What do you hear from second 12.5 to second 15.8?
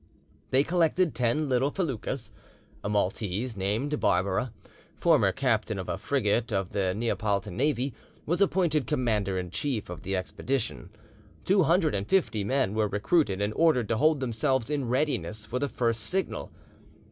were recruited and ordered to hold themselves in readiness for the